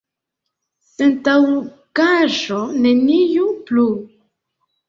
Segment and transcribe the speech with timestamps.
[0.93, 3.87] Sentaŭgaĵo, nenio plu!